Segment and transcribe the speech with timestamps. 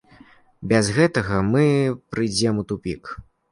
[0.71, 1.63] Без гэтага мы
[2.15, 3.15] прыйдзем у тупік.